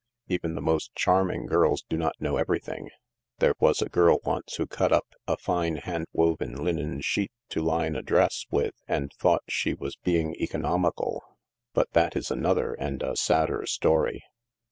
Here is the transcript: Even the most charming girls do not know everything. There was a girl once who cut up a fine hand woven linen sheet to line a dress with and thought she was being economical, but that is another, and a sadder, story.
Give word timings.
Even 0.27 0.55
the 0.55 0.63
most 0.63 0.95
charming 0.95 1.45
girls 1.45 1.83
do 1.87 1.95
not 1.95 2.19
know 2.19 2.37
everything. 2.37 2.89
There 3.37 3.53
was 3.59 3.83
a 3.83 3.87
girl 3.89 4.19
once 4.25 4.55
who 4.55 4.65
cut 4.65 4.91
up 4.91 5.13
a 5.27 5.37
fine 5.37 5.75
hand 5.75 6.07
woven 6.11 6.63
linen 6.63 7.01
sheet 7.01 7.31
to 7.49 7.61
line 7.61 7.95
a 7.95 8.01
dress 8.01 8.47
with 8.49 8.73
and 8.87 9.11
thought 9.13 9.43
she 9.47 9.75
was 9.75 9.97
being 9.97 10.33
economical, 10.41 11.23
but 11.75 11.91
that 11.91 12.15
is 12.15 12.31
another, 12.31 12.73
and 12.73 13.03
a 13.03 13.15
sadder, 13.15 13.63
story. 13.67 14.23